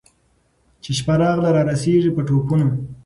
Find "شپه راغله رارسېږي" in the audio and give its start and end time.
0.97-2.11